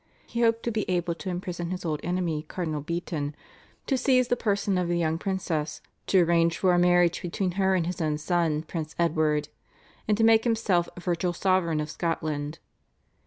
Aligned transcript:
He 0.25 0.41
hoped 0.41 0.63
to 0.63 0.71
be 0.71 0.89
able 0.89 1.13
to 1.13 1.29
imprison 1.29 1.69
his 1.69 1.85
old 1.85 1.99
enemy 2.03 2.41
Cardinal 2.47 2.81
Beaton, 2.81 3.35
to 3.85 3.99
seize 3.99 4.29
the 4.29 4.35
person 4.35 4.79
of 4.79 4.87
the 4.87 4.97
young 4.97 5.19
princess, 5.19 5.79
to 6.07 6.23
arrange 6.23 6.57
for 6.57 6.73
a 6.73 6.79
marriage 6.79 7.21
between 7.21 7.51
her 7.51 7.75
and 7.75 7.85
his 7.85 8.01
own 8.01 8.17
son 8.17 8.63
Prince 8.63 8.95
Edward, 8.97 9.49
and 10.07 10.17
to 10.17 10.23
make 10.23 10.43
himself 10.43 10.89
virtual 10.99 11.33
sovereign 11.33 11.79
of 11.79 11.91
Scotland. 11.91 12.57